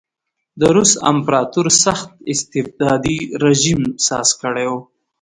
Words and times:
د 0.59 0.61
روس 0.75 0.91
امپراتور 1.11 1.67
سخت 1.83 2.09
استبدادي 2.33 3.17
رژیم 3.43 3.81
ساز 4.07 4.29
کړی 4.41 4.65
و. 4.71 4.73